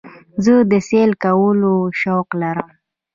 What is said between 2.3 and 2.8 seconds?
لرم.